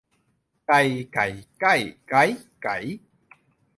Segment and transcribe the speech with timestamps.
[0.67, 0.73] ไก
[1.13, 1.27] ไก่
[1.59, 1.75] ไก้
[2.09, 2.23] ไก๊
[2.61, 2.77] ไก๋